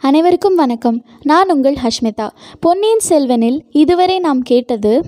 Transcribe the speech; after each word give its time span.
அனைவருக்கும் 0.00 0.54
வணக்கம். 0.54 1.04
நான் 1.22 1.52
உங்கள் 1.52 1.74
ஹஷ்மிதா. 1.74 2.28
பொன்னியின் 2.60 3.00
செல்வனில் 3.08 3.60
இதுவரை 3.70 4.18
நாம் 4.18 4.42
கேட்டது 4.42 5.02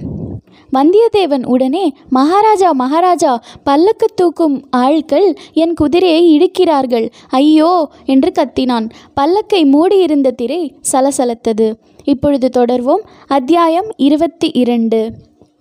வந்தியத்தேவன் 0.73 1.47
உடனே 1.47 1.93
மகாராஜா 2.09 2.73
மகாராஜா 2.73 3.43
பல்லக்கு 3.65 4.07
தூக்கும் 4.15 4.67
ஆட்கள் 4.71 5.35
என் 5.53 5.75
குதிரையை 5.75 6.39
இடுக்கிறார்கள். 6.39 7.11
ஐயோ! 7.29 7.89
என்று 8.05 8.33
கத்தினான். 8.35 8.91
பல்லக்கை 9.21 9.67
மூடியிருந்த 9.67 10.31
திரை 10.31 10.75
சலசலத்தது. 10.93 11.75
இப்பொழுது 12.05 12.51
தொடர்வோம். 12.57 13.03
அத்தியாயம் 13.27 13.87
இருபத்தி 13.97 14.51
இரண்டு. 14.55 15.13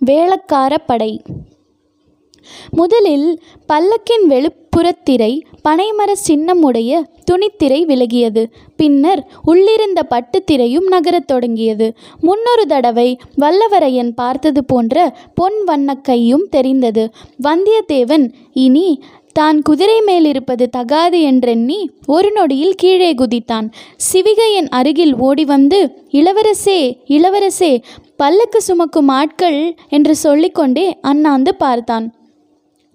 வேளக்கார 0.05 0.77
படை. 0.85 1.21
முதலில் 2.71 3.41
பல்லக்கின் 3.67 4.29
வெளிப்புறத்திரை 4.29 5.41
பனைமர 5.69 6.11
சின்னமுடைய 6.27 7.03
துணித்திரை 7.31 7.85
விலகியது. 7.85 8.45
பின்னர் 8.75 9.27
உள்ளிருந்த 9.43 10.01
பட்டுத்திரையும் 10.09 10.87
நகரத் 10.87 11.27
தொடங்கியது. 11.27 11.93
முன்னொரு 12.21 12.65
தடவை 12.65 13.19
வல்லவரையன் 13.37 14.09
பார்த்தது 14.09 14.65
போன்ற 14.65 15.17
பொன் 15.35 15.63
வண்ணக் 15.63 16.03
கையும் 16.03 16.47
தெரிந்தது. 16.49 17.09
வந்தியத்தேவன் 17.43 18.33
இனி 18.53 19.03
தான் 19.33 19.61
குதிரை 19.61 20.01
மேலிருப்பது 20.01 20.69
தகாது 20.69 21.21
என்றெண்ணி 21.21 21.91
ஒரு 22.05 22.31
நொடியில் 22.31 22.75
கீழே 22.75 23.13
குதித்தான். 23.13 23.71
சிவிகையின் 24.13 24.69
அருகில் 24.69 25.15
ஓடி 25.15 25.45
வந்து 25.45 25.97
இளவரசே 26.11 26.97
இளவரசே 27.07 27.81
பல்லக்கு 28.17 28.61
சுமக்கும் 28.61 29.07
ஆட்கள் 29.07 29.75
என்று 29.89 30.15
சொல்லிக்கொண்டே 30.15 30.97
அண்ணாந்து 31.01 31.55
பார்த்தான். 31.55 32.13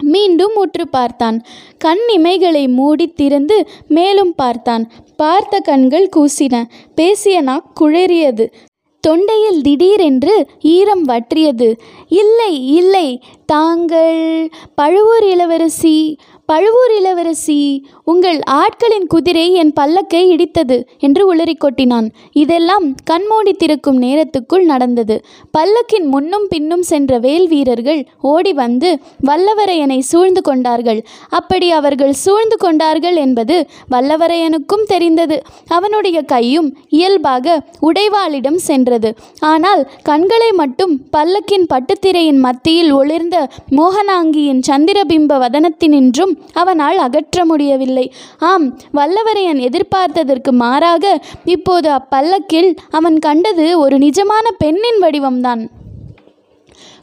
மீண்டும் 0.03 0.53
உற்று 0.55 0.89
பார்த்தான். 0.89 1.43
கண் 1.79 1.99
இமைகளை 2.17 2.69
மூடி 2.69 3.09
திறந்து 3.09 3.69
மேலும் 3.89 4.35
பார்த்தான். 4.35 4.91
பார்த்த 5.17 5.59
கண்கள் 5.59 6.09
கூசின. 6.17 6.65
பேசிய 6.95 7.41
நாக் 7.41 7.83
குழறியது. 7.83 8.53
தொண்டையில் 9.01 9.61
திடீரென்று 9.63 10.47
ஈரம் 10.61 11.07
வற்றியது. 11.09 11.79
இல்லை 12.09 12.67
இல்லை 12.67 13.23
தாங்கள் 13.47 14.51
பழுவூர் 14.75 15.25
இளவரசி 15.25 16.17
பழுவூர் 16.49 16.93
இளவரசி 16.99 17.57
உங்கள் 18.05 18.39
ஆட்களின் 18.53 19.07
குதிரை 19.09 19.45
என் 19.53 19.71
பல்லக்கை 19.81 20.21
இடித்தது 20.33 20.77
என்று 20.99 21.23
உளறி 21.31 21.55
கொட்டினான். 21.57 22.09
இதெல்லாம் 22.33 22.87
கண்மூடி 23.05 23.53
திறக்கும் 23.53 23.99
நேரத்துக்குள் 24.03 24.65
நடந்தது. 24.65 25.17
பல்லக்கின் 25.59 26.07
முன்னும் 26.15 26.47
பின்னும் 26.49 26.83
சென்ற 26.83 27.19
வேல் 27.19 27.47
வீரர்கள் 27.49 28.03
ஓடி 28.33 28.53
வந்து 28.53 28.91
வல்லவரையனை 29.27 29.99
சூழ்ந்து 30.11 30.43
கொண்டார்கள். 30.43 31.01
அப்படி 31.31 31.71
அவர்கள் 31.71 32.15
சூழ்ந்து 32.25 32.57
கொண்டார்கள் 32.57 33.17
என்பது 33.17 33.57
வல்லவரையனுக்கும் 33.91 34.85
தெரிந்தது. 34.87 35.39
அவனுடைய 35.69 36.21
கையும் 36.35 36.69
இயல்பாக 36.89 37.57
உடைவாளிடம் 37.83 38.61
சென்றது. 38.69 39.13
ஆனால் 39.53 39.85
கண்களை 40.03 40.53
மட்டும் 40.53 40.95
பல்லக்கின் 41.17 41.67
பட்டுத்திரையின் 41.75 42.43
மத்தியில் 42.47 42.93
ஒளிர்ந்த 42.93 43.37
மோகனாங்கியின் 43.71 44.63
சந்திரபிம்ப 44.71 45.41
வதனத்தினின்றும் 45.47 46.33
அவனால் 46.53 46.99
அகற்ற 46.99 47.45
முடியவில்லை. 47.45 48.13
ஆம் 48.39 48.79
வல்லவரையன் 48.95 49.61
எதிர்பார்த்ததற்கு 49.61 50.51
மாறாக 50.51 51.23
இப்போது 51.45 51.91
அப்பல்லக்கில் 51.91 52.77
அவன் 52.91 53.19
கண்டது 53.19 53.79
ஒரு 53.79 53.99
நிஜமான 53.99 54.47
பெண்ணின் 54.59 55.01
வடிவம்தான். 55.01 55.65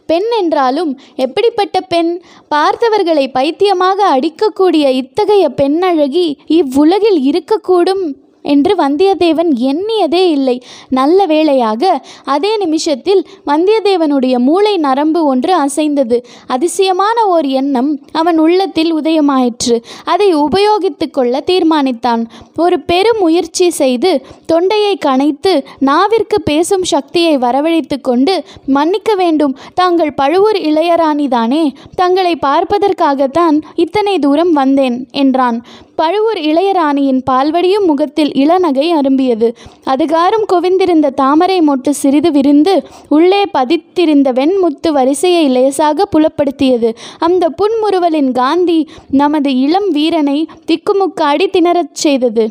பெண் 0.05 0.29
என்றாலும் 0.39 0.99
எப்படிப்பட்ட 1.15 1.81
பெண்? 1.81 2.21
பார்த்தவர்களை 2.55 3.27
பைத்தியமாக 3.31 4.19
அடிக்கக்கூடிய 4.19 4.89
இத்தகைய 4.89 5.49
பெண்ணழகி 5.49 6.33
இவ்வுலகில் 6.45 7.19
இருக்கக்கூடும். 7.29 8.03
என்று 8.41 8.75
வந்தியத்தேவன் 8.75 9.51
எண்ணியதே 9.55 10.29
இல்லை. 10.29 10.63
நல்ல 10.89 11.25
வேளையாக 11.25 12.01
அதே 12.23 12.57
நிமிஷத்தில் 12.57 13.27
வந்தியத்தேவனுடைய 13.47 14.37
மூளை 14.37 14.77
நரம்பு 14.77 15.25
ஒன்று 15.25 15.53
அசைந்தது. 15.53 16.25
அதிசயமான 16.47 17.25
ஓர் 17.25 17.45
எண்ணம் 17.45 17.99
அவன் 18.11 18.37
உள்ளத்தில் 18.37 18.95
உதயமாயிற்று. 18.95 19.83
அதை 20.03 20.35
உபயோகித்து 20.35 21.11
கொள்ள 21.11 21.43
தீர்மானித்தான். 21.45 22.25
ஒரு 22.57 22.79
பெரும் 22.79 23.19
முயற்சி 23.19 23.69
செய்து 23.69 24.21
தொண்டையை 24.45 24.97
கனைத்து 25.05 25.63
நாவிற்கு 25.79 26.39
பேசும் 26.43 26.83
சக்தியை 26.83 27.37
வரவழைத்து 27.37 28.01
கொண்டு 28.01 28.43
மன்னிக்க 28.65 29.15
வேண்டும். 29.15 29.57
தாங்கள் 29.73 30.13
பழுவூர் 30.13 30.55
இளையராணிதானே? 30.55 31.73
தங்களை 31.95 32.35
பார்ப்பதற்காகத்தான் 32.35 33.61
இத்தனை 33.75 34.19
தூரம் 34.19 34.51
வந்தேன் 34.51 35.07
என்றான். 35.11 35.65
பழுவூர் 36.01 36.37
இளையராணியின் 36.37 37.21
பால்வடியும் 37.31 37.85
முகத்தில் 37.85 38.31
இளநகை 38.31 38.87
அரும்பியது. 38.93 39.47
அதுகாரும் 39.85 40.45
குவிந்திருந்த 40.53 41.09
தாமரை 41.09 41.57
மொட்டு 41.59 41.89
சிறிது 41.89 42.31
விரிந்து 42.31 42.83
உள்ளே 43.09 43.41
பதித்திருந்த 43.53 44.29
வெண்முத்து 44.33 44.91
வரிசையை 44.91 45.47
லேசாக 45.47 46.07
புலப்படுத்தியது. 46.13 46.95
அந்த 47.19 47.49
புன்முறுவலின் 47.49 48.31
காந்தி 48.31 48.89
நமது 49.11 49.55
இளம் 49.59 49.89
வீரனை 49.91 50.47
திக்குமுக்காடி 50.67 51.47
திணறச் 51.49 51.95
செய்தது. 52.03 52.49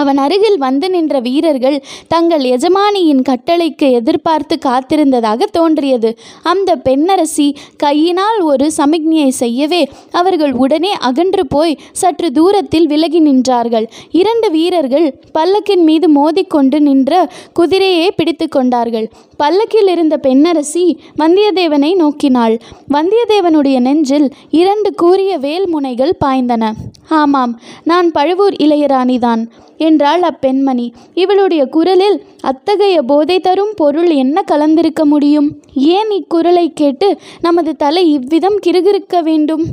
அவன் 0.00 0.18
அருகில் 0.18 0.58
வந்து 0.58 0.86
நின்ற 0.90 1.20
வீரர்கள் 1.20 1.76
தங்கள் 2.08 2.44
எஜமானியின் 2.54 3.22
கட்டளைக்கு 3.28 3.88
எதிர்பார்த்து 3.90 4.58
காத்திருந்ததாக 4.66 5.48
தோன்றியது. 5.50 6.10
அந்த 6.42 6.70
பெண்ணரசி 6.76 7.48
கையினால் 7.76 8.40
ஒரு 8.40 8.66
சமிக்ஞையை 8.76 9.28
செய்யவே 9.42 9.82
அவர்கள் 10.10 10.52
உடனே 10.64 10.92
அகன்று 11.08 11.44
போய் 11.46 11.78
சற்று 11.92 12.30
தூரத்தில் 12.32 12.86
விலகி 12.86 13.20
நின்றார்கள். 13.20 13.86
இரண்டு 14.10 14.50
வீரர்கள் 14.50 15.06
பல்லக்கின் 15.38 15.84
மீது 15.90 16.08
மோதிக்கொண்டு 16.10 16.80
நின்ற 16.80 17.12
குதிரையை 17.52 18.08
பிடித்து 18.10 18.48
கொண்டார்கள். 18.48 19.06
பல்லக்கில் 19.36 19.88
இருந்த 19.88 20.16
பெண்ணரசி 20.16 20.84
வந்தியத்தேவனை 21.18 21.90
நோக்கினாள். 21.94 22.54
வந்தியத்தேவனுடைய 22.96 23.78
நெஞ்சில் 23.80 24.28
இரண்டு 24.62 24.90
கூரிய 24.94 25.32
வேல்முனைகள் 25.38 26.14
பாய்ந்தன. 26.24 26.72
ஆமாம் 27.20 27.54
நான் 27.84 28.08
பழுவூர் 28.12 28.56
இளையராணிதான். 28.64 29.42
என்றாள் 29.78 30.20
அப்பெண்மணி. 30.20 30.92
இவளுடைய 31.14 31.66
குரலில் 31.66 32.22
அத்தகைய 32.40 33.02
போதை 33.02 33.40
தரும் 33.40 33.74
பொருள் 33.76 34.10
என்ன 34.10 34.44
கலந்திருக்க 34.50 35.04
முடியும்? 35.04 35.60
ஏன் 35.74 36.10
இக்குரலை 36.10 36.66
கேட்டு 36.74 37.18
நமது 37.40 37.76
தலை 37.76 38.12
இவ்விதம் 38.12 38.58
கிறுகிறுக்க 38.66 39.22
வேண்டும்? 39.22 39.66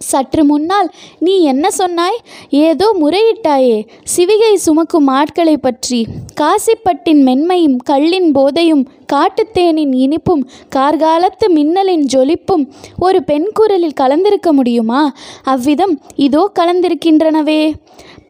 சற்று 0.00 0.44
முன்னால் 0.44 0.90
நீ 1.18 1.42
என்ன 1.42 1.70
சொன்னாய்? 1.70 2.18
ஏதோ 2.50 2.96
முறையிட்டாயே. 3.00 3.86
சிவிகை 4.16 4.54
சுமக்கும் 4.54 5.06
ஆட்களை 5.06 5.56
பற்றி. 5.56 6.06
காசிப்பட்டின் 6.40 7.22
மென்மையும் 7.26 7.76
கள்ளின் 7.90 8.30
போதையும் 8.32 8.86
காட்டுத்தேனின் 9.12 9.94
இனிப்பும் 9.94 10.46
கார்காலத்து 10.76 11.48
மின்னலின் 11.48 12.06
ஜொலிப்பும் 12.14 12.64
ஒரு 12.98 13.22
பெண் 13.22 13.48
குரலில் 13.52 13.98
கலந்திருக்க 14.00 14.52
முடியுமா? 14.52 15.12
அவ்விதம் 15.42 16.00
இதோ 16.16 16.52
கலந்திருக்கின்றனவே. 16.58 17.74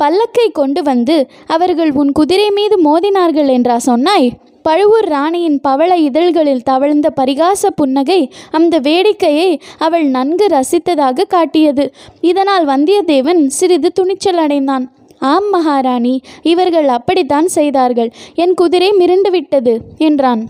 பல்லக்கை 0.04 0.46
கொண்டு 0.52 0.82
வந்து 0.82 1.16
அவர்கள் 1.46 1.92
உன் 1.92 2.12
குதிரை 2.12 2.50
மீது 2.50 2.76
மோதினார்கள் 2.82 3.46
என்றா 3.46 3.78
சொன்னாய்? 3.78 4.28
பழுவூர் 4.62 5.08
ராணியின் 5.08 5.60
பவள 5.60 5.96
இதழ்களில் 5.96 6.62
தவழ்ந்த 6.62 7.12
பரிகாச 7.20 7.70
புன்னகை 7.76 8.32
அந்த 8.50 8.80
வேடிக்கையை 8.80 9.60
அவள் 9.78 10.04
நன்கு 10.04 10.46
ரசித்ததாக 10.46 11.26
காட்டியது. 11.28 11.92
இதனால் 12.20 12.66
வந்தியத்தேவன் 12.66 13.46
சிறிது 13.46 13.92
துணிச்சல் 13.92 14.36
அடைந்தான். 14.36 14.92
ஆம் 15.18 15.50
மகாராணி 15.50 16.20
இவர்கள் 16.42 16.88
அப்படித்தான் 16.88 17.48
செய்தார்கள். 17.48 18.10
என் 18.34 18.54
குதிரை 18.54 18.90
மிருண்டுவிட்டது 18.98 19.78
என்றான். 19.98 20.42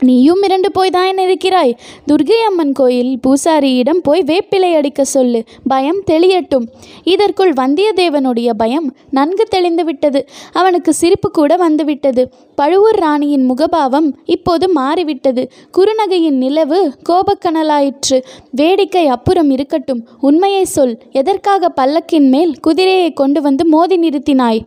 நீயும் 0.00 0.42
மிரண்டு 0.42 0.66
போய் 0.72 0.90
தான் 0.90 1.18
இருக்கிறாய். 1.18 1.78
துர்கை 2.12 2.38
அம்மன் 2.46 2.72
கோயில் 2.72 3.18
பூசாரியிடம் 3.26 4.02
போய் 4.02 4.22
வேப்பிலை 4.26 4.74
அடிக்க 4.74 5.04
சொல்லு. 5.04 5.44
பயம் 5.68 6.02
தெளியட்டும். 6.10 6.66
இதற்குள் 7.04 7.52
வந்தியத்தேவனுடைய 7.52 8.50
பயம் 8.56 8.96
நன்கு 9.10 9.46
தெளிந்துவிட்டது. 9.50 10.26
அவனுக்கு 10.52 10.94
சிரிப்பு 10.94 11.30
கூட 11.30 11.56
வந்துவிட்டது. 11.56 12.32
பழுவூர் 12.54 12.94
ராணியின் 12.94 13.50
முகபாவம் 13.50 14.14
இப்போது 14.24 14.72
மாறிவிட்டது. 14.72 15.50
குறுநகையின் 15.78 16.36
நிலவு 16.36 16.94
கோபக்கனலாயிற்று. 17.08 18.22
வேடிக்கை 18.50 19.06
அப்புறம் 19.06 19.50
இருக்கட்டும். 19.50 20.08
உண்மையை 20.20 20.64
சொல். 20.64 20.98
எதற்காக 21.12 21.72
பல்லக்கின் 21.80 22.28
மேல் 22.28 22.60
குதிரையை 22.60 23.12
கொண்டு 23.12 23.42
வந்து 23.42 23.66
மோதி 23.66 23.98
நிறுத்தினாய்? 23.98 24.60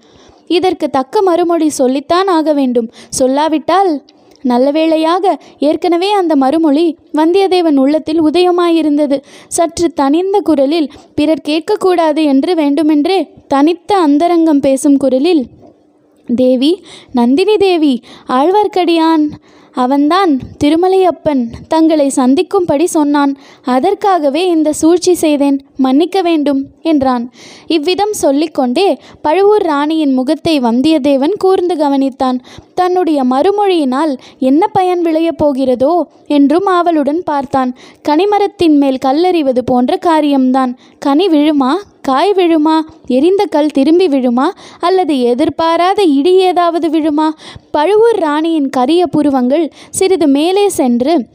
இதற்கு 0.48 0.90
தக்க 0.90 1.22
மறுமொழி 1.22 1.70
சொல்லித்தான் 1.70 2.28
ஆக 2.28 2.54
வேண்டும். 2.54 2.92
சொல்லாவிட்டால் 3.20 4.02
நல்ல 4.42 4.72
வேளையாக 4.72 5.40
ஏற்கனவே 5.60 6.12
அந்த 6.12 6.36
மறுமொழி 6.36 6.98
வந்தியத்தேவன் 7.14 7.76
உள்ளத்தில் 7.76 8.22
உதயமாயிருந்தது. 8.24 9.22
சற்று 9.48 9.92
தனிந்த 9.92 10.40
குரலில் 10.40 10.92
பிறர் 11.16 11.46
கேட்கக்கூடாது 11.48 12.24
என்று 12.24 12.56
வேண்டுமென்றே 12.56 13.28
தனித்த 13.48 13.98
அந்தரங்கம் 13.98 14.60
பேசும் 14.60 14.98
குரலில் 14.98 15.44
தேவி 16.36 16.84
நந்தினி 17.12 17.58
தேவி 17.58 18.02
ஆழ்வார்க்கடியான் 18.28 19.32
அவன்தான் 19.74 20.40
திருமலையப்பன். 20.64 21.46
தங்களை 21.68 22.10
சந்திக்கும்படி 22.10 22.86
சொன்னான். 22.86 23.38
அதற்காகவே 23.64 24.48
இந்த 24.48 24.74
சூழ்ச்சி 24.74 25.14
செய்தேன். 25.14 25.62
மன்னிக்க 25.76 26.22
வேண்டும் 26.22 26.66
என்றான். 26.82 27.32
இவ்விதம் 27.68 28.14
சொல்லிக்கொண்டே 28.14 28.98
பழுவூர் 29.22 29.62
ராணியின் 29.62 30.14
முகத்தை 30.14 30.60
வந்தியத்தேவன் 30.60 31.34
கூர்ந்து 31.38 31.76
கவனித்தான். 31.76 32.40
தன்னுடைய 32.74 33.24
மறுமொழியினால் 33.24 34.18
என்ன 34.40 34.68
பயன் 34.68 35.02
விளையப் 35.02 35.44
போகிறதோ 35.44 36.02
என்றும் 36.28 36.66
ஆவலுடன் 36.66 37.24
பார்த்தான். 37.24 37.76
கனிமரத்தின் 38.10 38.76
மேல் 38.76 38.98
கல்லறிவது 39.06 39.60
போன்ற 39.66 39.98
காரியம்தான். 39.98 40.78
கனி 41.00 41.28
விழுமா? 41.28 41.74
காய் 42.02 42.34
விழுமா? 42.36 42.82
எரிந்த 43.08 43.46
கல் 43.46 43.70
திரும்பி 43.70 44.08
விழுமா? 44.08 44.48
அல்லது 44.80 45.22
எதிர்பாராத 45.22 46.04
இடி 46.04 46.34
ஏதாவது 46.36 46.90
விழுமா? 46.90 47.30
பழுவூர் 47.72 48.20
ராணியின் 48.20 48.70
கரிய 48.70 49.08
புருவங்கள் 49.08 49.72
சிறிது 49.90 50.28
மேலே 50.28 50.70
சென்று 50.70 51.26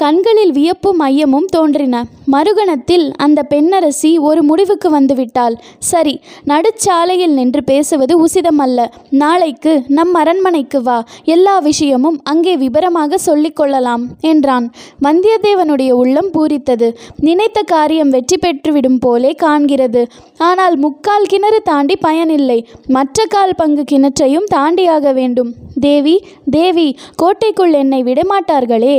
கண்களில் 0.00 0.52
வியப்பும் 0.52 1.00
ஐயமும் 1.00 1.46
தோன்றின. 1.54 2.02
மறுகணத்தில் 2.32 3.06
அந்த 3.16 3.40
பெண்ணரசி 3.42 4.10
ஒரு 4.18 4.40
முடிவுக்கு 4.42 4.88
வந்துவிட்டாள். 4.96 5.54
சரி 5.90 6.14
நடுச்சாலையில் 6.46 7.34
நின்று 7.38 7.62
பேசுவது 7.64 8.14
உசிதமல்ல. 8.24 8.86
நாளைக்கு 9.22 9.72
நம் 9.88 10.14
அரண்மனைக்கு 10.14 10.80
வா. 10.82 10.98
எல்லா 11.24 11.58
விஷயமும் 11.58 12.20
அங்கே 12.24 12.56
விபரமாக 12.56 13.18
சொல்லிக்கொள்ளலாம் 13.26 14.04
என்றான். 14.20 14.66
வந்தியத்தேவனுடைய 15.02 15.90
உள்ளம் 15.90 16.30
பூரித்தது. 16.32 16.90
நினைத்த 17.20 17.62
காரியம் 17.62 18.10
வெற்றி 18.10 18.38
பெற்றுவிடும் 18.44 19.00
போலே 19.00 19.32
காண்கிறது. 19.42 20.04
ஆனால் 20.50 20.76
முக்கால் 20.76 21.30
கிணறு 21.32 21.62
தாண்டி 21.62 21.96
பயனில்லை. 21.96 22.60
மற்ற 22.86 23.24
கால் 23.28 23.56
பங்கு 23.56 23.84
கிணற்றையும் 23.92 24.50
தாண்டியாக 24.54 25.12
வேண்டும். 25.12 25.52
தேவி 25.80 26.14
தேவி 26.50 26.86
கோட்டைக்குள் 27.16 27.72
என்னை 27.72 28.02
விடமாட்டார்களே. 28.02 28.96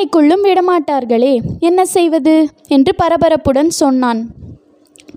அரண்மனைக்குள்ளும் 0.00 0.44
விடமாட்டார்களே. 0.44 1.40
என்ன 1.60 1.86
செய்வது? 1.86 2.48
என்று 2.68 2.94
பரபரப்புடன் 3.02 3.68
சொன்னான். 3.68 4.30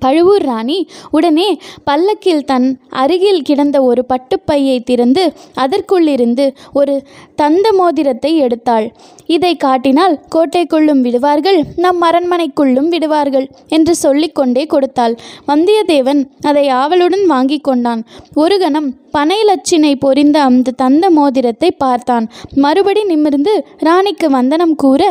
பழுவூர் 0.04 0.46
ராணி 0.50 0.80
உடனே 1.18 1.48
பல்லக்கில் 1.90 2.46
தன் 2.52 2.68
அருகில் 3.02 3.46
கிடந்த 3.50 3.78
ஒரு 3.90 4.02
பட்டுப்பையை 4.12 4.78
திறந்து 4.90 5.24
அதற்குள்ளிருந்து 5.64 6.48
ஒரு 6.80 6.96
தந்த 7.42 7.68
மோதிரத்தை 7.80 8.32
எடுத்தாள். 8.46 8.88
இதை 9.36 9.52
காட்டினால் 9.58 10.16
கோட்டைக்குள்ளும் 10.36 11.04
விடுவார்கள் 11.06 11.60
நம் 11.84 12.02
அரண்மனைக்குள்ளும் 12.08 12.90
விடுவார்கள் 12.94 13.48
என்று 13.76 13.94
சொல்லிக்கொண்டே 14.04 14.64
கொடுத்தாள். 14.74 15.16
வந்தியத்தேவன் 15.50 16.22
அதை 16.50 16.66
ஆவலுடன் 16.82 17.26
வாங்கி 17.34 17.60
கொண்டான். 17.60 18.02
ஒரு 18.44 18.58
கணம் 18.64 18.90
பனை 19.16 19.40
லட்சினை 19.48 19.92
பொறிந்த 20.04 20.38
அந்த 20.50 20.74
தந்த 20.82 21.06
மோதிரத்தை 21.18 21.70
பார்த்தான். 21.84 22.26
மறுபடி 22.64 23.02
நிமிர்ந்து 23.10 23.54
ராணிக்கு 23.88 24.28
வந்தனம் 24.38 24.76
கூற 24.84 25.02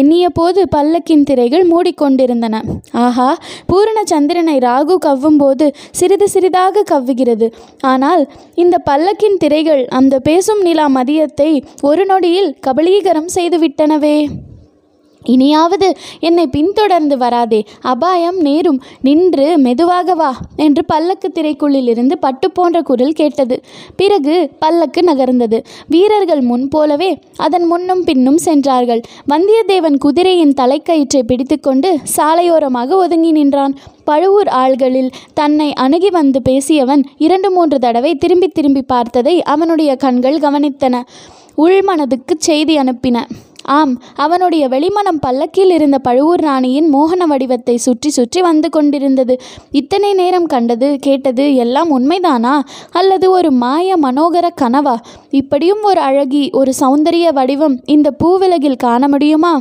எண்ணிய 0.00 0.26
போது 0.38 0.60
பல்லக்கின் 0.74 1.26
திரைகள் 1.28 1.66
மூடிக்கொண்டிருந்தன. 1.72 2.62
ஆஹா 3.04 3.28
பூரண 3.70 3.98
சந்திரன் 4.12 4.41
ராகு 4.48 4.96
கவ்வும்போது 5.06 5.74
சிறிது 5.90 6.28
சிறிதாக 6.28 6.84
கவ்வுகிறது. 6.90 7.52
ஆனால் 7.80 8.32
இந்த 8.54 8.78
பல்லக்கின் 8.90 9.36
திரைகள் 9.38 9.86
அந்த 9.86 10.18
பேசும் 10.18 10.60
நிலா 10.60 10.88
மதியத்தை 10.88 11.64
ஒரு 11.80 12.04
நொடியில் 12.04 12.56
கபலீகரம் 12.66 13.28
செய்துவிட்டனவே. 13.34 14.28
இனியாவது 15.24 15.96
என்னை 16.20 16.46
பின்தொடர்ந்து 16.46 17.18
வராதே. 17.18 17.64
அபாயம் 17.80 18.40
நேரும். 18.40 18.82
நின்று 19.00 19.58
மெதுவாக 19.58 20.14
வா 20.14 20.36
என்று 20.56 20.84
பல்லக்கு 20.84 21.32
திரைக்குள்ளிலிருந்து 21.34 22.12
பட்டு 22.20 22.50
போன்ற 22.50 22.82
குரல் 22.82 23.12
கேட்டது. 23.12 23.60
பிறகு 23.96 24.50
பல்லக்கு 24.58 25.00
நகர்ந்தது. 25.00 25.64
வீரர்கள் 25.86 26.40
முன் 26.40 26.68
போலவே 26.68 27.18
அதன் 27.36 27.64
முன்னும் 27.64 28.04
பின்னும் 28.04 28.38
சென்றார்கள். 28.38 29.00
வந்தியத்தேவன் 29.28 29.98
குதிரையின் 29.98 30.54
தலைக்கயிற்றை 30.60 31.22
பிடித்துக்கொண்டு 31.22 31.98
சாலையோரமாக 32.16 32.90
ஒதுங்கி 32.90 33.30
நின்றான். 33.30 33.74
பழுவூர் 34.04 34.46
ஆள்களில் 34.46 35.10
தன்னை 35.34 35.72
அணுகி 35.72 36.10
வந்து 36.10 36.42
பேசியவன் 36.42 37.04
இரண்டு 37.16 37.50
மூன்று 37.50 37.78
தடவை 37.78 38.14
திரும்பி 38.14 38.48
திரும்பி 38.48 38.82
பார்த்ததை 38.82 39.42
அவனுடைய 39.42 39.96
கண்கள் 39.96 40.38
கவனித்தன. 40.38 41.02
உள்மனதுக்கு 41.58 42.34
செய்தி 42.38 42.76
அனுப்பின. 42.76 43.24
ஆம் 43.62 44.02
அவனுடைய 44.14 44.68
வெளிமனம் 44.68 45.20
பல்லக்கில் 45.20 45.70
இருந்த 45.70 45.98
பழுவூர் 45.98 46.40
ராணியின் 46.40 46.94
மோகன 46.94 47.26
வடிவத்தை 47.26 47.76
சுற்றி 47.76 48.10
சுற்றி 48.10 48.42
வந்து 48.42 48.68
கொண்டிருந்தது. 48.68 49.40
இத்தனை 49.70 50.12
நேரம் 50.12 50.46
கண்டது 50.46 50.98
கேட்டது 51.00 51.54
எல்லாம் 51.54 51.98
உண்மைதானா? 51.98 52.60
அல்லது 52.90 53.30
ஒரு 53.30 53.50
மாய 53.50 53.96
மனோகர 53.96 54.48
கனவா? 54.60 54.96
இப்படியும் 55.30 55.82
ஒரு 55.82 56.00
அழகி 56.00 56.50
ஒரு 56.50 56.72
சௌந்தரிய 56.80 57.32
வடிவம் 57.32 57.80
இந்த 57.84 58.10
பூவிலகில் 58.24 58.76
காண 58.76 59.08
முடியுமா? 59.08 59.60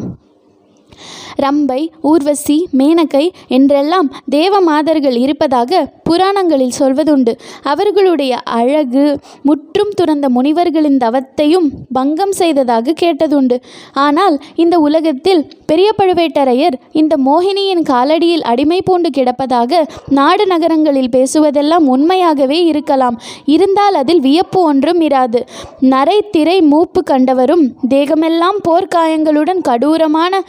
ரம்பை 1.35 1.91
ஊர்வசி 2.01 2.67
மேனகை 2.77 3.29
என்றெல்லாம் 3.47 4.13
தேவ 4.29 4.59
மாதர்கள் 4.61 5.15
இருப்பதாக 5.15 5.89
புராணங்களில் 6.03 6.77
சொல்வதுண்டு. 6.79 7.33
அவர்களுடைய 7.63 8.39
அழகு 8.39 9.19
முற்றும் 9.43 9.89
துறந்த 9.89 10.29
முனிவர்களின் 10.29 10.97
தவத்தையும் 10.97 11.67
பங்கம் 11.93 12.31
செய்ததாக 12.31 12.93
கேட்டதுண்டு. 13.01 13.61
ஆனால் 13.93 14.39
இந்த 14.55 14.79
உலகத்தில் 14.79 15.53
பெரிய 15.65 15.91
பழுவேட்டரையர் 15.97 16.73
இந்த 16.91 17.17
மோகினியின் 17.25 17.83
காலடியில் 17.83 18.41
அடிமை 18.41 18.81
பூண்டு 18.81 19.09
கிடப்பதாக 19.09 19.87
நாடு 20.07 20.47
நகரங்களில் 20.47 21.09
பேசுவதெல்லாம் 21.09 21.87
உண்மையாகவே 21.87 22.65
இருக்கலாம். 22.65 23.21
இருந்தால் 23.45 23.93
அதில் 23.93 24.19
வியப்பு 24.19 24.61
ஒன்றும் 24.61 25.01
இராது. 25.01 25.41
நரை 25.79 26.21
திரை 26.31 26.61
மூப்பு 26.61 27.03
கண்டவரும் 27.09 27.65
தேகமெல்லாம் 27.89 28.59
போர்க்காயங்களுடன் 28.69 29.61
கடூரமான 29.69 30.41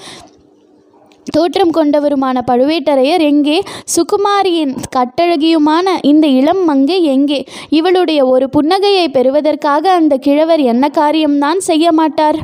தோற்றம் 1.30 1.72
கொண்டவருமான 1.74 2.38
பழுவேட்டரையர் 2.50 3.20
எங்கே? 3.20 3.62
சுகுமாரியின் 3.96 4.76
கட்டழகியுமான 4.96 5.96
இந்த 6.02 6.26
இளம் 6.26 6.64
மங்கை 6.64 7.04
எங்கே? 7.04 7.44
இவளுடைய 7.70 8.26
ஒரு 8.26 8.48
புன்னகையை 8.56 9.08
பெறுவதற்காக 9.08 9.92
அந்த 9.92 10.16
கிழவர் 10.16 10.60
என்ன 10.60 10.88
காரியம்தான் 10.88 11.58
செய்ய 11.58 11.92
மாட்டார்? 11.92 12.38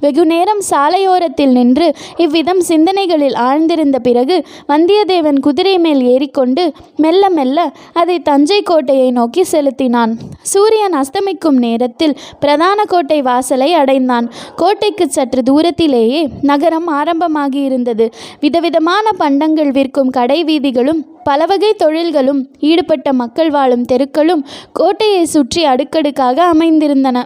வெகு 0.00 0.26
நேரம் 0.26 0.60
சாலையோரத்தில் 0.70 1.52
நின்று 1.52 1.86
இவ்விதம் 2.16 2.60
சிந்தனைகளில் 2.60 3.34
ஆழ்ந்திருந்த 3.34 3.98
பிறகு 3.98 4.36
வந்தியத்தேவன் 4.68 5.40
குதிரை 5.40 5.78
மேல் 5.78 6.02
ஏறிக்கொண்டு 6.02 6.72
மெல்ல 6.96 7.30
மெல்ல 7.30 7.72
அதை 7.92 8.16
தஞ்சை 8.20 8.62
கோட்டையை 8.62 9.10
நோக்கி 9.10 9.42
செலுத்தினான். 9.42 10.12
சூரியன் 10.42 10.94
அஸ்தமிக்கும் 10.94 11.58
நேரத்தில் 11.58 12.14
பிரதான 12.40 12.84
கோட்டை 12.84 13.22
வாசலை 13.22 13.74
அடைந்தான். 13.74 14.28
கோட்டைக்கு 14.56 15.06
சற்று 15.08 15.42
தூரத்திலேயே 15.42 16.28
நகரம் 16.42 16.86
ஆரம்பமாகி 16.86 17.60
இருந்தது. 17.62 18.08
விதவிதமான 18.40 19.06
பண்டங்கள் 19.18 19.70
விற்கும் 19.70 20.10
கடை 20.10 20.44
வீதிகளும் 20.44 21.02
பலவகை 21.24 21.72
தொழில்களும் 21.72 22.40
ஈடுபட்ட 22.60 23.12
மக்கள் 23.12 23.50
வாழும் 23.50 23.84
தெருக்களும் 23.84 24.46
கோட்டையை 24.72 25.24
சுற்றி 25.24 25.64
அடுக்கடுக்காக 25.64 26.54
அமைந்திருந்தன. 26.54 27.24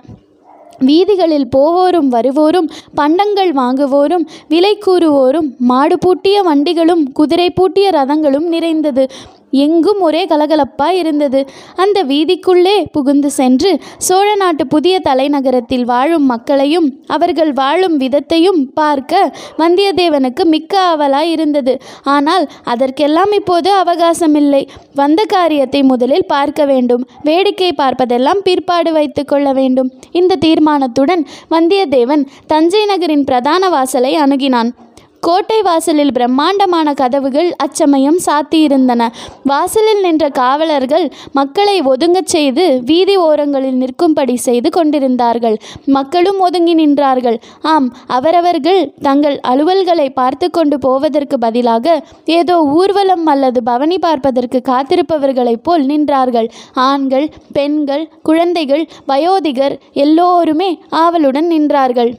வீதிகளில் 0.79 1.49
போவோரும் 1.57 2.09
வருவோரும் 2.09 2.71
பண்டங்கள் 2.95 3.52
வாங்குவோரும் 3.52 4.26
விலை 4.49 4.79
கூறுவோரும் 4.87 5.57
மாடு 5.59 5.99
பூட்டிய 5.99 6.43
வண்டிகளும் 6.43 7.12
குதிரை 7.12 7.50
பூட்டிய 7.50 7.91
ரதங்களும் 7.91 8.49
நிறைந்தது. 8.49 9.11
எங்கும் 9.52 10.00
ஒரே 10.00 10.25
கலகலப்பாய் 10.25 10.99
இருந்தது. 10.99 11.40
அந்த 11.76 12.04
வீதிக்குள்ளே 12.04 12.85
புகுந்து 12.92 13.30
சென்று 13.30 13.80
சோழ 13.99 14.35
நாட்டு 14.35 14.66
புதிய 14.66 15.00
தலைநகரத்தில் 15.04 15.85
வாழும் 15.85 16.26
மக்களையும் 16.26 16.88
அவர்கள் 17.06 17.52
வாழும் 17.52 18.00
விதத்தையும் 18.00 18.61
பார்க்க 18.75 19.32
வந்தியத்தேவனுக்கு 19.59 20.44
மிக்க 20.44 20.80
ஆவலாய் 20.80 21.30
இருந்தது. 21.30 21.80
ஆனால் 22.02 22.50
அதற்கெல்லாம் 22.64 23.32
இப்போது 23.32 23.71
அவகாசமில்லை. 23.73 24.68
வந்த 24.94 25.25
காரியத்தை 25.25 25.82
முதலில் 25.82 26.26
பார்க்க 26.26 26.64
வேண்டும். 26.64 27.06
வேடிக்கை 27.23 27.73
பார்ப்பதெல்லாம் 27.73 28.40
பிற்பாடு 28.42 28.92
வைத்து 28.92 29.25
கொள்ள 29.25 29.52
வேண்டும். 29.52 29.92
இந்த 30.12 30.37
தீர்மானத்துடன் 30.37 31.26
வந்தியத்தேவன் 31.50 32.25
தஞ்சை 32.47 32.85
நகரின் 32.85 33.25
பிரதான 33.25 33.68
வாசலை 33.68 34.14
அணுகினான். 34.16 34.71
கோட்டை 35.26 35.62
வாசலில் 35.62 36.12
பிரம்மாண்டமான 36.12 36.93
கதவுகள் 36.93 37.55
அச்சமயம் 37.57 38.19
சாத்தியிருந்தன. 38.26 39.02
வாசலில் 39.45 40.00
நின்ற 40.00 40.29
காவலர்கள் 40.29 41.12
மக்களை 41.33 41.83
ஒதுங்கச் 41.83 42.26
செய்து 42.26 42.64
வீதி 42.85 43.17
ஓரங்களில் 43.17 43.76
நிற்கும்படி 43.76 44.37
செய்து 44.37 44.71
கொண்டிருந்தார்கள். 44.71 45.57
மக்களும் 45.87 46.38
ஒதுங்கி 46.38 46.75
நின்றார்கள். 46.75 47.38
ஆம் 47.62 47.97
அவரவர்கள் 48.07 48.93
தங்கள் 49.02 49.41
அலுவல்களை 49.49 50.09
பார்த்து 50.09 50.50
கொண்டு 50.50 50.79
போவதற்கு 50.79 51.38
பதிலாக 51.38 52.05
ஏதோ 52.25 52.62
ஊர்வலம் 52.62 53.26
அல்லது 53.26 53.62
பவனி 53.62 53.99
பார்ப்பதற்கு 53.99 54.62
காத்திருப்பவர்களைப் 54.64 55.62
போல் 55.62 55.87
நின்றார்கள். 55.87 56.50
ஆண்கள் 56.75 57.29
பெண்கள் 57.52 58.11
குழந்தைகள் 58.23 58.88
வயோதிகர் 59.07 59.79
எல்லோருமே 59.93 60.83
ஆவலுடன் 60.88 61.50
நின்றார்கள். 61.50 62.12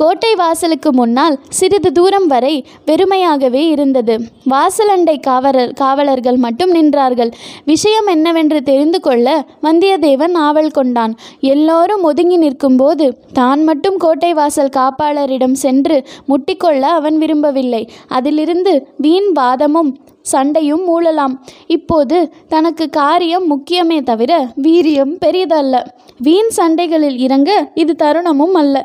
கோட்டை 0.00 0.30
வாசலுக்கு 0.34 0.90
முன்னால் 0.92 1.36
சிறிது 1.58 1.90
தூரம் 1.92 2.26
வரை 2.26 2.54
வெறுமையாகவே 2.88 3.62
இருந்தது. 3.74 4.14
வாசலண்டை 4.52 5.16
காவலர் 5.20 5.72
காவலர்கள் 5.82 6.38
மட்டும் 6.44 6.72
நின்றார்கள். 6.74 7.30
விஷயம் 7.64 8.08
என்னவென்று 8.14 8.60
தெரிந்து 8.62 9.00
கொள்ள 9.00 9.36
வந்தியத்தேவன் 9.66 10.34
ஆவல் 10.46 10.74
கொண்டான். 10.78 11.14
எல்லோரும் 11.52 12.06
ஒதுங்கி 12.10 12.36
நிற்கும்போது 12.36 13.06
தான் 13.32 13.62
மட்டும் 13.64 13.96
கோட்டை 13.96 14.32
வாசல் 14.34 14.74
காப்பாளரிடம் 14.78 15.58
சென்று 15.64 15.98
முட்டிக்கொள்ள 16.32 16.82
அவன் 16.98 17.18
விரும்பவில்லை. 17.18 17.84
அதிலிருந்து 18.08 18.74
வீண் 19.06 19.30
வாதமும் 19.32 19.92
சண்டையும் 20.32 20.84
மூழலாம் 20.88 21.32
இப்போது 21.74 22.18
தனக்கு 22.52 22.84
காரியம் 22.90 23.46
முக்கியமே 23.50 23.98
தவிர 24.02 24.32
வீரியம் 24.66 25.12
பெரியதல்ல 25.24 25.80
வீண் 26.26 26.50
சண்டைகளில் 26.56 27.18
இறங்க 27.24 27.50
இது 27.74 27.92
தருணமும் 28.02 28.56
அல்ல. 28.60 28.76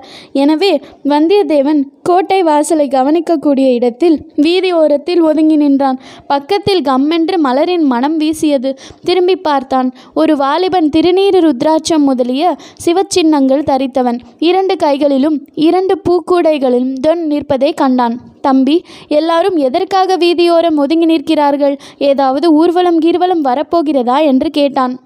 எனவே 0.43 0.71
வந்தியத்தேவன் 1.03 1.83
கோட்டை 2.03 2.43
வாசலை 2.43 2.87
கவனிக்கக்கூடிய 2.87 3.73
இடத்தில் 3.73 4.31
வீதி 4.35 4.73
ஓரத்தில் 4.73 5.21
ஒதுங்கி 5.21 5.55
நின்றான். 5.55 5.99
பக்கத்தில் 6.27 6.81
கம்மென்று 6.81 7.37
மலரின் 7.43 7.81
மனம் 7.81 8.17
வீசியது. 8.17 8.77
திரும்பி 9.03 9.35
பார்த்தான். 9.35 9.93
ஒரு 10.13 10.37
வாலிபன் 10.37 10.89
திருநீறு 10.89 11.39
ருத்ராட்சம் 11.39 11.97
முதலிய 11.97 12.55
சிவச்சின்னங்கள் 12.85 13.63
தரித்தவன். 13.63 14.19
இரண்டு 14.39 14.75
கைகளிலும் 14.75 15.47
இரண்டு 15.53 16.01
பூக்கூடைகளிலும் 16.09 16.93
தொன் 17.07 17.25
நிற்பதை 17.25 17.73
கண்டான். 17.73 18.19
தம்பி 18.41 18.83
எல்லாரும் 19.07 19.55
எதற்காக 19.55 20.15
வீதியோரம் 20.15 20.77
ஒதுங்கி 20.77 21.05
நிற்கிறார்கள்? 21.05 21.77
ஏதாவது 21.97 22.53
ஊர்வலம் 22.53 22.99
கீர்வலம் 22.99 23.43
வரப்போகிறதா? 23.43 24.23
என்று 24.23 24.49
கேட்டான். 24.49 24.99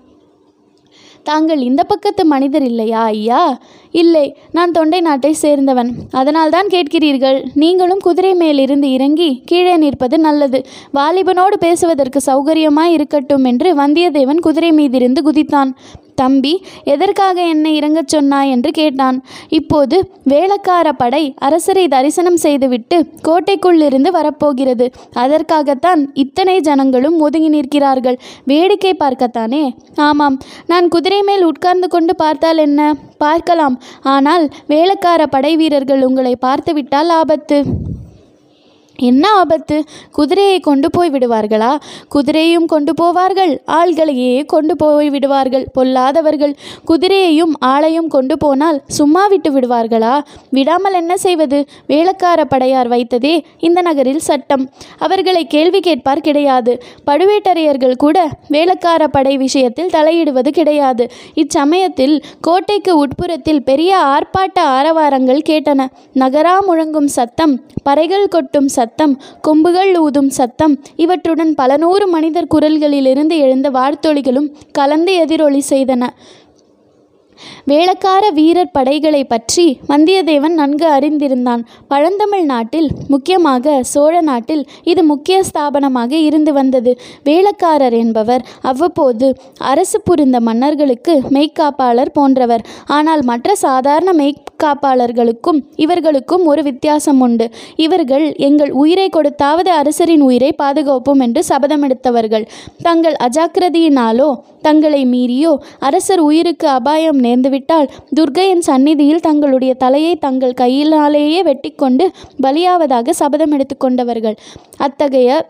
தாங்கள் 1.24 1.62
இந்த 1.62 1.84
பக்கத்து 1.84 2.26
மனிதர் 2.26 2.64
இல்லையா 2.64 3.04
ஐயா? 3.04 3.62
இல்லை 3.92 4.38
நான் 4.52 4.72
தொண்டை 4.72 5.02
நாட்டை 5.02 5.36
சேர்ந்தவன். 5.42 5.90
அதனால்தான் 6.12 6.68
கேட்கிறீர்கள் 6.68 7.46
நீங்களும் 7.54 8.00
குதிரை 8.00 8.34
மேலிருந்து 8.34 8.92
இறங்கி 8.92 9.42
கீழே 9.46 9.78
நிற்பது 9.78 10.20
நல்லது. 10.20 10.66
வாலிபனோடு 10.94 11.58
பேசுவதற்கு 11.60 12.20
சௌகரியமாய் 12.26 12.94
இருக்கட்டும் 12.98 13.44
என்று 13.44 13.76
வந்தியத்தேவன் 13.76 14.40
குதிரை 14.40 14.72
மீதிருந்து 14.72 15.22
குதித்தான். 15.26 15.72
தம்பி 16.16 16.54
எதற்காக 16.84 17.38
என்னை 17.54 17.72
இறங்கச் 17.80 18.12
சொன்னாய் 18.16 18.50
என்று 18.50 18.72
கேட்டான். 18.72 19.18
இப்போது 19.50 19.98
வேளக்கார 20.28 20.90
படை 20.98 21.24
அரசரை 21.38 21.88
தரிசனம் 21.88 22.38
செய்துவிட்டு 22.38 22.98
கோட்டைக்குள்ளிருந்து 23.28 24.12
வரப்போகிறது. 24.12 24.88
அதற்காகத்தான் 25.14 26.02
இத்தனை 26.14 26.60
ஜனங்களும் 26.60 27.20
ஒதுங்கி 27.20 27.48
நிற்கிறார்கள். 27.48 28.20
வேடிக்கை 28.46 28.94
பார்க்கத்தானே? 29.00 29.64
ஆமாம் 29.96 30.38
நான் 30.68 30.88
குதிரை 30.88 31.22
மேல் 31.22 31.44
உட்கார்ந்து 31.44 31.88
கொண்டு 31.88 32.16
பார்த்தால் 32.16 32.58
என்ன? 32.58 32.82
பார்க்கலாம். 33.18 33.76
ஆனால் 34.16 34.46
வேளக்கார 34.68 35.24
படை 35.30 35.56
வீரர்கள் 35.56 36.04
உங்களை 36.04 36.36
பார்த்துவிட்டால் 36.40 37.10
ஆபத்து. 37.10 37.60
என்ன 38.96 39.30
ஆபத்து? 39.30 39.84
குதிரையை 40.12 40.60
கொண்டு 40.60 40.90
போய் 40.90 41.10
விடுவார்களா? 41.10 41.76
குதிரையும் 42.16 42.66
கொண்டு 42.66 42.94
போவார்கள். 43.02 43.58
ஆள்களையே 43.68 44.46
கொண்டு 44.46 44.76
போய் 44.76 45.10
விடுவார்கள். 45.10 45.68
பொல்லாதவர்கள் 45.74 46.56
குதிரையையும் 46.88 47.54
ஆளையும் 47.66 48.08
கொண்டு 48.08 48.38
போனால் 48.38 48.82
சும்மா 48.88 49.28
விட்டு 49.28 49.52
விடுவார்களா? 49.52 50.20
விடாமல் 50.50 50.94
என்ன 50.94 51.18
செய்வது? 51.18 51.66
வேளக்கார 51.88 52.44
படையார் 52.44 52.90
வைத்ததே 52.90 53.44
இந்த 53.60 53.82
நகரில் 53.82 54.20
சட்டம். 54.20 54.70
அவர்களை 54.98 55.48
கேள்வி 55.48 55.80
கேட்பார் 55.80 56.22
கிடையாது. 56.22 56.84
பழுவேட்டரையர்கள் 57.08 57.96
கூட 57.96 58.30
வேளக்கார 58.50 59.08
படை 59.12 59.38
விஷயத்தில் 59.38 59.90
தலையிடுவது 59.90 60.50
கிடையாது. 60.50 61.12
இச்சமயத்தில் 61.34 62.24
கோட்டைக்கு 62.42 62.98
உட்புறத்தில் 62.98 63.64
பெரிய 63.64 63.98
ஆர்ப்பாட்ட 63.98 64.60
ஆரவாரங்கள் 64.60 65.42
கேட்டன. 65.50 65.88
நகரா 66.14 66.58
முழங்கும் 66.68 67.06
சத்தம் 67.06 67.62
பறைகள் 67.90 68.28
கொட்டும் 68.28 68.68
சத்தம் 68.68 68.82
சத்தம் 68.84 69.16
கொம்புகள் 69.42 69.92
ஊதும் 70.06 70.32
சத்தம் 70.38 70.74
இவற்றுடன் 71.04 71.52
பல 71.56 71.78
நூறு 71.84 72.06
மனிதர் 72.08 72.52
குரல்களிலிருந்து 72.56 73.36
எழுந்த 73.46 73.68
வாழ்த்தொலிகளும் 73.72 74.50
கலந்து 74.72 75.14
எதிரொலி 75.24 75.62
செய்தன. 75.70 76.04
வேளக்கார 77.72 78.24
வீரர் 78.40 78.72
படைகளை 78.72 79.22
பற்றி 79.24 79.66
வந்தியத்தேவன் 79.92 80.56
நன்கு 80.62 80.88
அறிந்திருந்தான். 80.98 81.62
பழந்தமிழ் 81.88 82.46
நாட்டில் 82.46 82.90
முக்கியமாக 83.08 83.76
சோழ 83.94 84.14
நாட்டில் 84.22 84.64
இது 84.84 85.04
முக்கிய 85.04 85.38
ஸ்தாபனமாக 85.50 86.12
இருந்து 86.28 86.54
வந்தது. 86.54 86.92
வேளக்காரர் 87.26 87.98
என்பவர் 88.04 88.46
அவ்வப்போது 88.62 89.28
அரசு 89.72 90.00
புரிந்த 90.02 90.40
மன்னர்களுக்கு 90.40 91.16
மெய்க்காப்பாளர் 91.38 92.16
போன்றவர். 92.20 92.66
ஆனால் 92.98 93.24
மற்ற 93.24 93.56
சாதாரண 93.56 94.10
மெய்க்காப்பாளர்களுக்கும் 94.22 95.60
இவர்களுக்கும் 95.76 96.46
ஒரு 96.46 96.62
வித்தியாசம் 96.64 97.22
உண்டு. 97.22 97.46
இவர்கள் 97.76 98.26
எங்கள் 98.48 98.72
உயிரை 98.84 99.08
கொடுத்தாவது 99.10 99.70
அரசரின் 99.82 100.24
உயிரை 100.30 100.52
பாதுகாப்போம் 100.62 101.24
என்று 101.28 101.44
சபதமெடுத்தவர்கள். 101.50 102.48
தங்கள் 102.84 103.18
அஜாக்கிரதையினாலோ 103.28 104.30
தங்களை 104.62 105.00
மீறியோ 105.06 105.54
அரசர் 105.80 106.22
உயிருக்கு 106.22 106.68
அபாயம் 106.68 107.20
நேர்ந்துவிட்டால் 107.34 107.90
துர்க்கையின் 108.14 108.62
சந்நிதியில் 108.62 109.20
தங்களுடைய 109.20 109.74
தலையை 109.74 110.16
தங்கள் 110.16 110.54
கையினாலேயே 110.54 111.44
வெட்டிக்கொண்டு 111.44 112.08
பலியாவதாக 112.42 113.10
சபதம் 113.10 113.52
எடுத்துக்கொண்டவர்கள். 113.52 114.38
அத்தகைய 114.78 115.48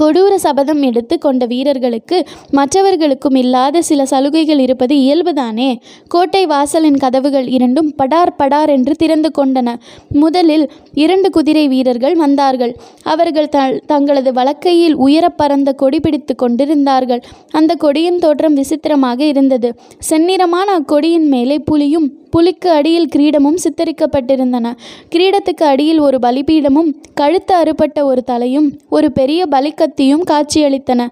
கொடூர 0.00 0.34
சபதம் 0.34 0.82
எடுத்து 0.82 1.18
கொண்ட 1.18 1.46
வீரர்களுக்கு 1.46 2.26
மற்றவர்களுக்கும் 2.50 3.34
இல்லாத 3.34 3.82
சில 3.82 4.06
சலுகைகள் 4.06 4.58
இருப்பது 4.58 4.94
இயல்புதானே? 4.96 5.76
கோட்டை 6.08 6.46
வாசலின் 6.46 6.96
கதவுகள் 6.96 7.48
இரண்டும் 7.48 7.94
படார் 7.94 8.36
படார் 8.36 8.68
என்று 8.68 8.94
திறந்து 8.94 9.30
கொண்டன. 9.38 9.74
முதலில் 10.08 10.70
இரண்டு 10.92 11.30
குதிரை 11.30 11.68
வீரர்கள் 11.68 12.14
வந்தார்கள். 12.14 12.76
அவர்கள் 13.02 13.48
த 13.48 13.80
தங்களது 13.86 14.32
வழக்கையில் 14.32 14.94
உயரப் 14.94 15.36
பறந்த 15.36 15.72
கொடி 15.72 16.00
பிடித்து 16.00 16.34
கொண்டிருந்தார்கள். 16.34 17.22
அந்த 17.50 17.74
கொடியின் 17.74 18.18
தோற்றம் 18.18 18.54
விசித்திரமாக 18.54 19.24
இருந்தது. 19.24 19.74
செந்நிறமான 20.10 20.78
அக்கொடியின் 20.78 21.26
மேலே 21.26 21.58
புலியும் 21.58 22.23
புலிக்கு 22.34 22.70
அடியில் 22.70 23.10
கிரீடமும் 23.16 23.60
சித்தரிக்கப்பட்டிருந்தன. 23.64 24.66
கிரீடத்துக்கு 25.14 25.64
அடியில் 25.72 26.00
ஒரு 26.06 26.18
பலிபீடமும் 26.22 26.90
கழுத்து 27.14 27.54
அறுபட்ட 27.54 27.98
ஒரு 28.10 28.22
தலையும் 28.30 28.68
ஒரு 28.96 29.08
பெரிய 29.12 29.40
பலிக்கத்தியும் 29.50 30.24
காட்சியளித்தன. 30.30 31.06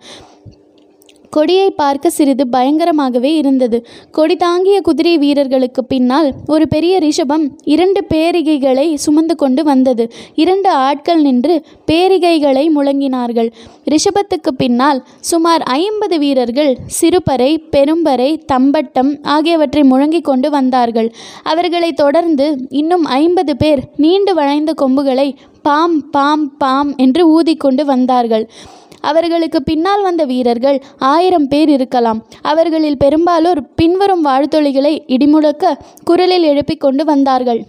கொடியை 1.34 1.68
பார்க்க 1.70 2.10
சிறிது 2.10 2.44
பயங்கரமாகவே 2.52 3.30
இருந்தது. 3.40 3.78
கொடி 4.10 4.34
தாங்கிய 4.36 4.78
குதிரை 4.80 5.14
வீரர்களுக்கு 5.18 5.82
பின்னால் 5.84 6.28
ஒரு 6.46 6.64
பெரிய 6.68 6.94
ரிஷபம் 6.98 7.44
இரண்டு 7.74 8.00
பேரிகைகளை 8.14 8.86
சுமந்து 9.04 9.36
கொண்டு 9.36 9.64
வந்தது. 9.64 10.04
இரண்டு 10.34 10.70
ஆட்கள் 10.86 11.22
நின்று 11.26 11.54
பேரிகைகளை 11.90 12.64
முழங்கினார்கள். 12.76 13.48
ரிஷபத்துக்கு 13.92 14.52
பின்னால் 14.56 15.00
சுமார் 15.30 15.62
ஐம்பது 15.76 16.18
வீரர்கள் 16.18 16.72
சிறுபறை 16.98 17.50
பெரும்பறை 17.76 18.30
தம்பட்டம் 18.46 19.12
ஆகியவற்றை 19.36 19.82
முழங்கிக் 19.82 20.28
கொண்டு 20.30 20.50
வந்தார்கள். 20.50 21.08
அவர்களை 21.52 21.92
தொடர்ந்து 22.02 22.48
இன்னும் 22.82 23.06
ஐம்பது 23.20 23.54
பேர் 23.56 23.82
நீண்டு 23.96 24.34
வளைந்த 24.34 24.74
கொம்புகளை 24.82 25.28
பாம் 25.66 25.98
பாம் 26.10 26.46
பாம் 26.56 26.92
என்று 26.96 27.22
ஊதிக்கொண்டு 27.34 27.82
வந்தார்கள். 27.84 28.44
அவர்களுக்கு 29.02 29.62
பின்னால் 29.62 30.02
வந்த 30.02 30.24
வீரர்கள் 30.24 30.82
ஆயிரம் 30.98 31.48
பேர் 31.48 31.68
இருக்கலாம். 31.68 32.24
அவர்களில் 32.42 32.98
பெரும்பாலோர் 32.98 33.74
பின்வரும் 33.74 34.24
வாழ்த்தொழிகளை 34.24 34.94
இடிமுழக்க 35.06 35.76
குரலில் 36.04 36.42
எழுப்பிக் 36.42 36.80
கொண்டு 36.80 37.04
வந்தார்கள். 37.04 37.62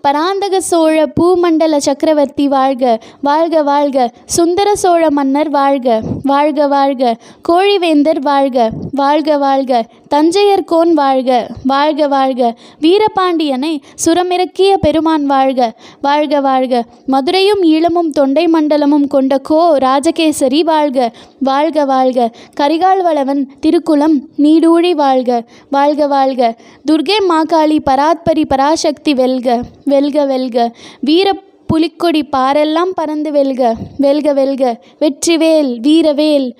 பராந்தக 0.00 0.60
சோழ 0.60 1.06
பூமண்டல 1.20 1.76
சக்கரவர்த்தி 1.76 2.48
வாழ்க 2.48 2.98
வாழ்க 3.20 3.62
வாழ்க. 3.62 4.12
சுந்தர 4.24 4.76
சோழ 4.76 5.10
மன்னர் 5.10 5.50
வாழ்க. 5.50 6.02
வாழ்க 6.24 6.66
வாழ்க. 6.66 7.16
கோழிவேந்தர் 7.48 8.20
வாழ்க 8.20 8.70
வாழ்க 8.92 9.36
வாழ்க. 9.38 9.84
தஞ்சையர் 10.14 10.64
கோன் 10.64 10.94
வாழ்க 10.94 11.46
வாழ்க 11.64 12.08
வாழ்க. 12.08 12.54
வீரபாண்டியனை 12.80 13.78
சுரமிறக்கிய 14.04 14.74
பெருமான் 14.80 15.26
வாழ்க 15.26 15.72
வாழ்க 16.02 16.40
வாழ்க. 16.40 16.84
மதுரையும் 17.06 17.62
ஈழமும் 17.62 18.10
தொண்டை 18.12 18.46
மண்டலமும் 18.46 19.06
கொண்ட 19.06 19.38
கோ 19.38 19.78
ராஜகேசரி 19.78 20.60
வாழ்க 20.60 21.12
வாழ்க 21.38 21.84
வாழ்க. 21.84 22.30
கரிகால்வளவன் 22.60 23.46
திருக்குளம் 23.60 24.16
நீடூழி 24.38 24.90
வாழ்க 24.90 25.44
வாழ்க 25.70 26.06
வாழ்க. 26.06 26.54
துர்கை 26.90 27.18
மாகாளி 27.28 27.78
பராத்பரி 27.90 28.44
பராசக்தி 28.48 29.14
வெல்க 29.14 29.60
வெல்க 29.84 30.24
வெல்க. 30.24 30.76
வீர 31.00 31.34
புலிக்கொடி 31.74 32.22
பாரெல்லாம் 32.36 32.90
பறந்து 32.94 33.32
வெல்க 33.32 33.74
வெல்க 33.98 34.32
வெல்க. 34.32 34.80
வெற்றிவேல் 35.00 35.70
வீரவேல். 35.80 36.56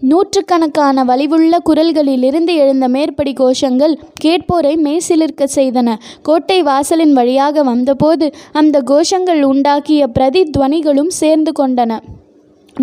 நூற்றுக்கணக்கான 0.00 1.04
வலிவுள்ள 1.04 1.56
குரல்களிலிருந்து 1.66 2.54
எழுந்த 2.54 2.88
மேற்படி 2.88 3.32
கோஷங்கள் 3.32 3.94
கேட்போரை 4.24 4.76
மெய்சிலிர்க்க 4.76 5.48
செய்தன. 5.54 5.94
கோட்டை 6.22 6.62
வாசலின் 6.62 7.12
வழியாக 7.12 7.62
வந்தபோது 7.62 8.34
அந்த 8.52 8.82
கோஷங்கள் 8.86 9.42
உண்டாக்கிய 9.42 10.06
பிரதித்வனிகளும் 10.18 11.12
சேர்ந்து 11.22 11.52
கொண்டன. 11.58 11.98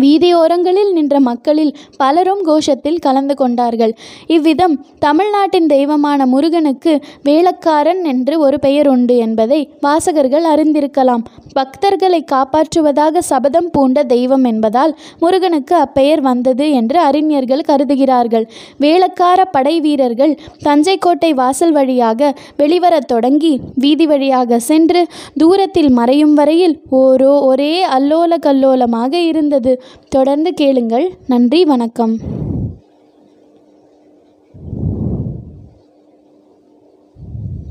வீதியோரங்களில் 0.02 0.92
நின்ற 0.96 1.20
மக்களில் 1.28 1.72
பலரும் 2.00 2.42
கோஷத்தில் 2.48 3.00
கலந்து 3.06 3.34
கொண்டார்கள். 3.34 3.92
இவ்விதம் 4.36 4.74
தமிழ்நாட்டின் 4.98 5.68
தெய்வமான 5.74 6.26
முருகனுக்கு 6.26 6.92
வேளக்காரன் 7.28 8.02
என்று 8.12 8.34
ஒரு 8.38 8.58
பெயர் 8.58 8.90
உண்டு 8.94 9.16
என்பதை 9.26 9.60
வாசகர்கள் 9.86 10.46
அறிந்திருக்கலாம். 10.52 11.24
பக்தர்களை 11.58 12.20
காப்பாற்றுவதாக 12.32 13.22
சபதம் 13.30 13.68
பூண்ட 13.70 14.04
தெய்வம் 14.04 14.44
என்பதால் 14.44 14.92
முருகனுக்கு 15.20 15.74
அப்பெயர் 15.76 16.22
வந்தது 16.28 16.66
என்று 16.80 16.98
அறிஞர்கள் 17.08 17.66
கருதுகிறார்கள். 17.70 18.46
வேளக்கார 18.80 19.40
படை 19.56 19.74
வீரர்கள் 19.80 20.34
தஞ்சை 20.66 20.96
கோட்டை 20.98 21.30
வாசல் 21.34 21.74
வழியாக 21.78 22.32
வெளிவரத் 22.60 23.08
தொடங்கி 23.12 23.52
வீதி 23.84 24.06
வழியாக 24.06 24.58
சென்று 24.70 25.02
தூரத்தில் 25.42 25.90
மறையும் 25.98 26.34
வரையில் 26.34 26.76
ஓரோ 27.00 27.32
ஒரே 27.50 27.72
அல்லோல 27.96 28.38
கல்லோலமாக 28.46 29.12
இருந்தது. 29.30 29.72
தொடர்ந்து 30.08 30.54
கேளுங்கள். 30.54 31.14
நன்றி 31.26 31.64
வணக்கம். 31.64 32.18